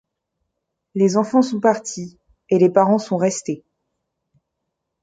[0.95, 2.17] Les enfants sont partis,
[2.49, 3.63] et les parents sont restés.